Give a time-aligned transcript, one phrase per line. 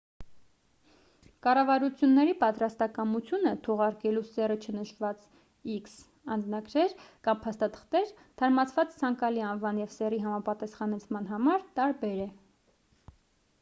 [1.47, 5.27] կառավարությունների պատրաստակամությունը՝ թողարկելու սեռը չնշված
[5.75, 5.93] x
[6.37, 6.95] անձնագրեր
[7.29, 8.11] կամ փաստաթղթեր՝
[8.43, 12.31] թարմացված ցանկալի անվան և սեռի համապատասխանեցման համար տարբեր է: